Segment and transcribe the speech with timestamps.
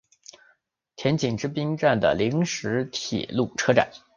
[0.95, 3.91] 田井之滨站的临时铁路车站。